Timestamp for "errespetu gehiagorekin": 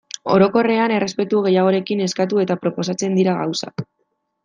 0.95-2.03